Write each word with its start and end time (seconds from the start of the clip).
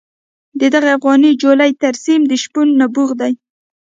د 0.59 0.61
دغې 0.73 0.89
افغاني 0.97 1.31
جولې 1.41 1.71
ترسیم 1.83 2.21
د 2.27 2.31
شپون 2.43 2.67
نبوغ 2.81 3.09
دی. 3.21 3.33